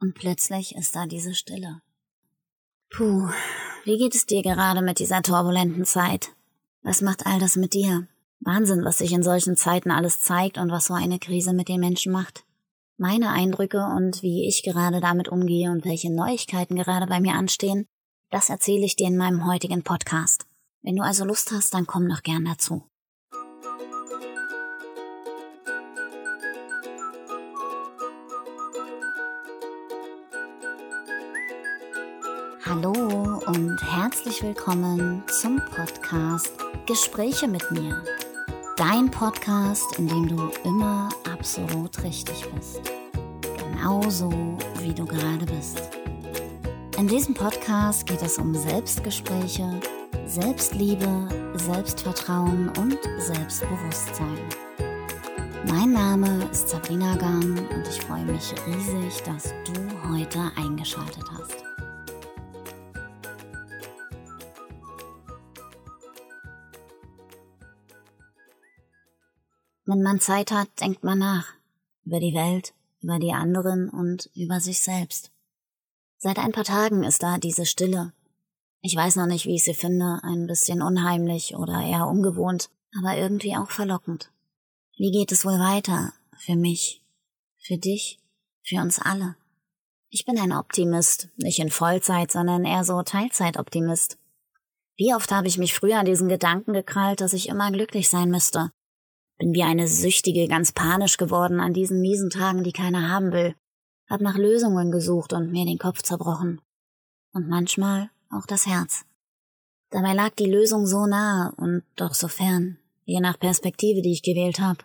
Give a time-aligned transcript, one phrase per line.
[0.00, 1.80] Und plötzlich ist da diese Stille.
[2.90, 3.28] Puh,
[3.84, 6.30] wie geht es dir gerade mit dieser turbulenten Zeit?
[6.82, 8.06] Was macht all das mit dir?
[8.40, 11.80] Wahnsinn, was sich in solchen Zeiten alles zeigt und was so eine Krise mit den
[11.80, 12.44] Menschen macht.
[12.96, 17.86] Meine Eindrücke und wie ich gerade damit umgehe und welche Neuigkeiten gerade bei mir anstehen,
[18.30, 20.46] das erzähle ich dir in meinem heutigen Podcast.
[20.82, 22.84] Wenn du also Lust hast, dann komm doch gern dazu.
[32.66, 36.50] Hallo und herzlich willkommen zum Podcast
[36.86, 38.02] Gespräche mit mir.
[38.78, 42.80] Dein Podcast, in dem du immer absolut richtig bist.
[43.58, 44.30] Genauso
[44.78, 45.90] wie du gerade bist.
[46.96, 49.68] In diesem Podcast geht es um Selbstgespräche,
[50.24, 54.38] Selbstliebe, Selbstvertrauen und Selbstbewusstsein.
[55.68, 61.73] Mein Name ist Sabrina Gahn und ich freue mich riesig, dass du heute eingeschaltet hast.
[69.86, 71.52] Wenn man Zeit hat, denkt man nach.
[72.04, 75.30] Über die Welt, über die anderen und über sich selbst.
[76.16, 78.14] Seit ein paar Tagen ist da diese Stille.
[78.80, 83.16] Ich weiß noch nicht, wie ich sie finde, ein bisschen unheimlich oder eher ungewohnt, aber
[83.16, 84.30] irgendwie auch verlockend.
[84.96, 86.14] Wie geht es wohl weiter?
[86.38, 87.02] Für mich,
[87.58, 88.20] für dich,
[88.62, 89.36] für uns alle.
[90.08, 94.16] Ich bin ein Optimist, nicht in Vollzeit, sondern eher so Teilzeitoptimist.
[94.96, 98.30] Wie oft habe ich mich früher an diesen Gedanken gekrallt, dass ich immer glücklich sein
[98.30, 98.70] müsste,
[99.38, 103.54] bin wie eine Süchtige ganz panisch geworden an diesen miesen Tagen, die keiner haben will.
[104.08, 106.60] Hab nach Lösungen gesucht und mir den Kopf zerbrochen.
[107.32, 109.04] Und manchmal auch das Herz.
[109.90, 114.22] Dabei lag die Lösung so nah und doch so fern, je nach Perspektive, die ich
[114.22, 114.80] gewählt habe.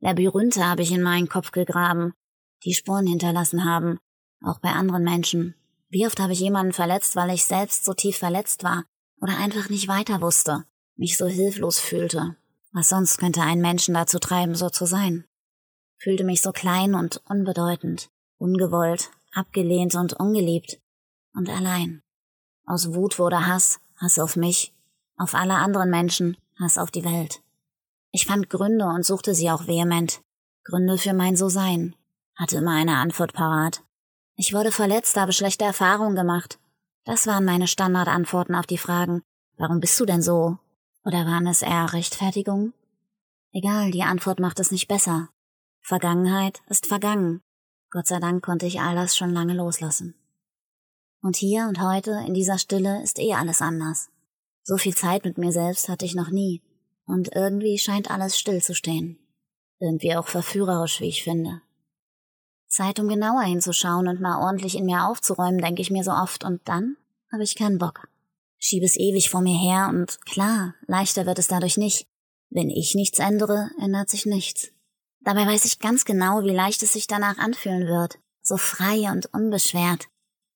[0.00, 2.12] Labyrinthe habe ich in meinen Kopf gegraben,
[2.64, 3.98] die Spuren hinterlassen haben,
[4.42, 5.54] auch bei anderen Menschen.
[5.88, 8.84] Wie oft habe ich jemanden verletzt, weil ich selbst so tief verletzt war
[9.20, 10.64] oder einfach nicht weiter wusste,
[10.96, 12.36] mich so hilflos fühlte,
[12.74, 15.24] was sonst könnte einen Menschen dazu treiben, so zu sein?
[15.96, 20.80] Fühlte mich so klein und unbedeutend, ungewollt, abgelehnt und ungeliebt
[21.34, 22.02] und allein.
[22.66, 24.74] Aus Wut wurde Hass, Hass auf mich,
[25.16, 27.42] auf alle anderen Menschen, Hass auf die Welt.
[28.10, 30.20] Ich fand Gründe und suchte sie auch vehement.
[30.64, 31.94] Gründe für mein So-Sein.
[32.36, 33.82] Hatte immer eine Antwort parat.
[34.34, 36.58] Ich wurde verletzt, habe schlechte Erfahrungen gemacht.
[37.04, 39.22] Das waren meine Standardantworten auf die Fragen.
[39.56, 40.58] Warum bist du denn so?
[41.04, 42.72] Oder waren es eher Rechtfertigungen?
[43.52, 45.28] Egal, die Antwort macht es nicht besser.
[45.82, 47.42] Vergangenheit ist vergangen.
[47.90, 50.14] Gott sei Dank konnte ich all das schon lange loslassen.
[51.20, 54.10] Und hier und heute in dieser Stille ist eh alles anders.
[54.62, 56.62] So viel Zeit mit mir selbst hatte ich noch nie,
[57.06, 59.18] und irgendwie scheint alles still zu stehen.
[59.78, 61.60] Irgendwie auch verführerisch, wie ich finde.
[62.66, 66.44] Zeit, um genauer hinzuschauen und mal ordentlich in mir aufzuräumen, denke ich mir so oft,
[66.44, 66.96] und dann
[67.30, 68.08] habe ich keinen Bock
[68.64, 72.06] schiebe es ewig vor mir her und klar, leichter wird es dadurch nicht.
[72.50, 74.70] Wenn ich nichts ändere, ändert sich nichts.
[75.20, 79.26] Dabei weiß ich ganz genau, wie leicht es sich danach anfühlen wird, so frei und
[79.34, 80.06] unbeschwert.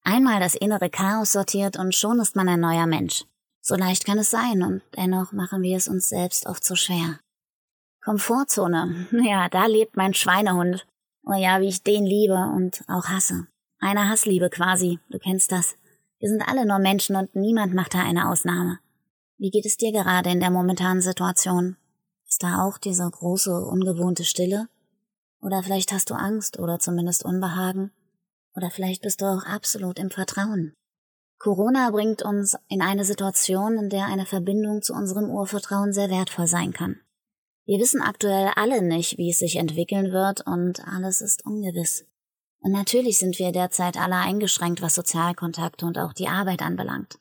[0.03, 3.25] Einmal das innere Chaos sortiert und schon ist man ein neuer Mensch.
[3.61, 7.19] So leicht kann es sein und dennoch machen wir es uns selbst oft so schwer.
[8.03, 10.87] Komfortzone, ja, da lebt mein Schweinehund.
[11.25, 13.49] Oh ja, wie ich den liebe und auch hasse.
[13.81, 15.77] Eine Hassliebe quasi, du kennst das.
[16.19, 18.81] Wir sind alle nur Menschen und niemand macht da eine Ausnahme.
[19.37, 21.77] Wie geht es dir gerade in der momentanen Situation?
[22.27, 24.69] Ist da auch diese große, ungewohnte Stille?
[25.41, 27.93] Oder vielleicht hast du Angst oder zumindest Unbehagen?
[28.57, 30.75] Oder vielleicht bist du auch absolut im Vertrauen.
[31.39, 36.49] Corona bringt uns in eine Situation, in der eine Verbindung zu unserem Urvertrauen sehr wertvoll
[36.49, 37.01] sein kann.
[37.65, 42.07] Wir wissen aktuell alle nicht, wie es sich entwickeln wird und alles ist ungewiss.
[42.61, 47.19] Und natürlich sind wir derzeit alle eingeschränkt, was Sozialkontakte und auch die Arbeit anbelangt.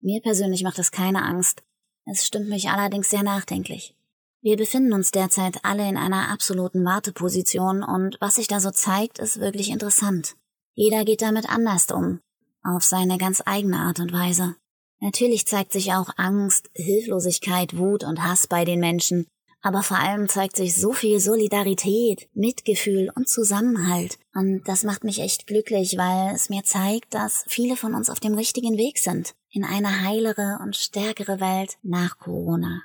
[0.00, 1.62] Mir persönlich macht es keine Angst.
[2.04, 3.94] Es stimmt mich allerdings sehr nachdenklich.
[4.40, 9.18] Wir befinden uns derzeit alle in einer absoluten Warteposition und was sich da so zeigt,
[9.18, 10.36] ist wirklich interessant.
[10.74, 12.20] Jeder geht damit anders um,
[12.62, 14.54] auf seine ganz eigene Art und Weise.
[15.00, 19.26] Natürlich zeigt sich auch Angst, Hilflosigkeit, Wut und Hass bei den Menschen,
[19.60, 24.18] aber vor allem zeigt sich so viel Solidarität, Mitgefühl und Zusammenhalt.
[24.34, 28.20] Und das macht mich echt glücklich, weil es mir zeigt, dass viele von uns auf
[28.20, 29.34] dem richtigen Weg sind.
[29.50, 32.82] In eine heilere und stärkere Welt nach Corona.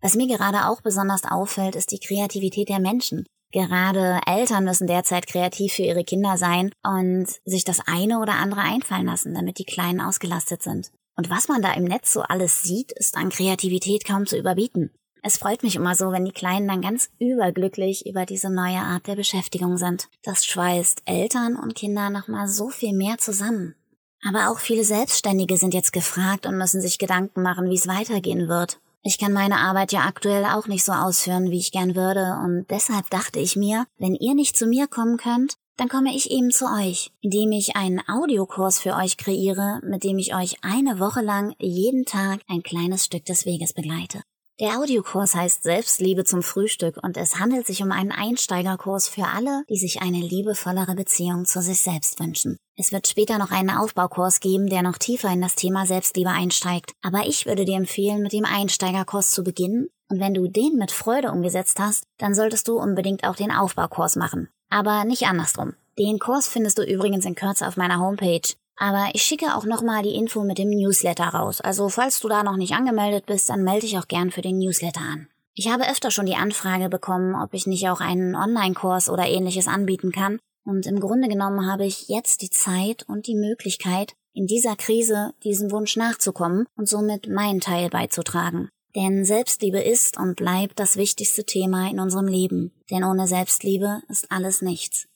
[0.00, 3.24] Was mir gerade auch besonders auffällt, ist die Kreativität der Menschen.
[3.52, 8.60] Gerade Eltern müssen derzeit kreativ für ihre Kinder sein und sich das eine oder andere
[8.60, 10.90] einfallen lassen, damit die Kleinen ausgelastet sind.
[11.16, 14.90] Und was man da im Netz so alles sieht, ist an Kreativität kaum zu überbieten.
[15.26, 19.06] Es freut mich immer so, wenn die Kleinen dann ganz überglücklich über diese neue Art
[19.06, 20.08] der Beschäftigung sind.
[20.22, 23.74] Das schweißt Eltern und Kinder nochmal so viel mehr zusammen.
[24.22, 28.48] Aber auch viele Selbstständige sind jetzt gefragt und müssen sich Gedanken machen, wie es weitergehen
[28.48, 28.80] wird.
[29.02, 32.66] Ich kann meine Arbeit ja aktuell auch nicht so ausführen, wie ich gern würde, und
[32.68, 36.50] deshalb dachte ich mir, wenn ihr nicht zu mir kommen könnt, dann komme ich eben
[36.50, 41.22] zu euch, indem ich einen Audiokurs für euch kreiere, mit dem ich euch eine Woche
[41.22, 44.20] lang jeden Tag ein kleines Stück des Weges begleite.
[44.60, 49.64] Der Audiokurs heißt Selbstliebe zum Frühstück und es handelt sich um einen Einsteigerkurs für alle,
[49.68, 52.56] die sich eine liebevollere Beziehung zu sich selbst wünschen.
[52.76, 56.92] Es wird später noch einen Aufbaukurs geben, der noch tiefer in das Thema Selbstliebe einsteigt.
[57.02, 59.88] Aber ich würde dir empfehlen, mit dem Einsteigerkurs zu beginnen.
[60.08, 64.14] Und wenn du den mit Freude umgesetzt hast, dann solltest du unbedingt auch den Aufbaukurs
[64.14, 64.48] machen.
[64.70, 65.74] Aber nicht andersrum.
[65.98, 68.54] Den Kurs findest du übrigens in Kürze auf meiner Homepage.
[68.76, 71.60] Aber ich schicke auch nochmal die Info mit dem Newsletter raus.
[71.60, 74.58] Also falls du da noch nicht angemeldet bist, dann melde dich auch gern für den
[74.58, 75.28] Newsletter an.
[75.54, 79.68] Ich habe öfter schon die Anfrage bekommen, ob ich nicht auch einen Online-Kurs oder ähnliches
[79.68, 80.40] anbieten kann.
[80.64, 85.32] Und im Grunde genommen habe ich jetzt die Zeit und die Möglichkeit, in dieser Krise
[85.44, 88.68] diesem Wunsch nachzukommen und somit meinen Teil beizutragen.
[88.96, 92.72] Denn Selbstliebe ist und bleibt das wichtigste Thema in unserem Leben.
[92.90, 95.06] Denn ohne Selbstliebe ist alles nichts.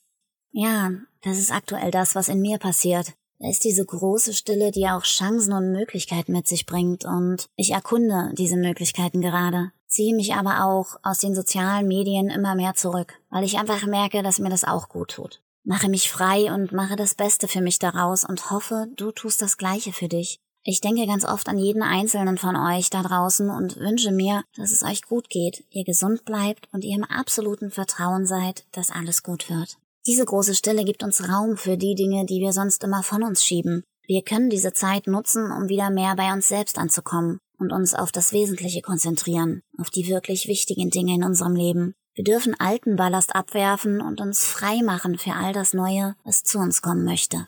[0.51, 0.91] Ja,
[1.23, 3.13] das ist aktuell das, was in mir passiert.
[3.41, 7.71] Da ist diese große Stille, die auch Chancen und Möglichkeiten mit sich bringt und ich
[7.71, 13.15] erkunde diese Möglichkeiten gerade, ziehe mich aber auch aus den sozialen Medien immer mehr zurück,
[13.31, 15.41] weil ich einfach merke, dass mir das auch gut tut.
[15.63, 19.57] Mache mich frei und mache das Beste für mich daraus und hoffe, du tust das
[19.57, 20.41] Gleiche für dich.
[20.65, 24.73] Ich denke ganz oft an jeden einzelnen von euch da draußen und wünsche mir, dass
[24.73, 29.23] es euch gut geht, ihr gesund bleibt und ihr im absoluten Vertrauen seid, dass alles
[29.23, 29.79] gut wird.
[30.09, 33.45] Diese große Stille gibt uns Raum für die Dinge, die wir sonst immer von uns
[33.45, 33.85] schieben.
[34.07, 38.11] Wir können diese Zeit nutzen, um wieder mehr bei uns selbst anzukommen und uns auf
[38.11, 41.93] das Wesentliche konzentrieren, auf die wirklich wichtigen Dinge in unserem Leben.
[42.15, 46.59] Wir dürfen alten Ballast abwerfen und uns frei machen für all das Neue, was zu
[46.59, 47.47] uns kommen möchte.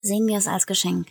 [0.00, 1.06] Sehen wir es als Geschenk.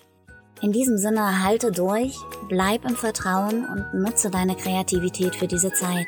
[0.61, 2.17] In diesem Sinne halte durch,
[2.49, 6.07] bleib im Vertrauen und nutze deine Kreativität für diese Zeit.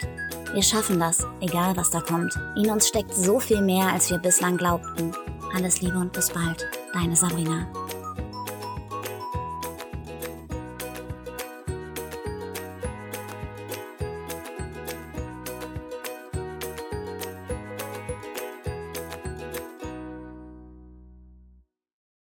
[0.54, 2.40] Wir schaffen das, egal was da kommt.
[2.56, 5.12] In uns steckt so viel mehr, als wir bislang glaubten.
[5.56, 6.70] Alles Liebe und bis bald.
[6.94, 7.66] Deine Sabrina.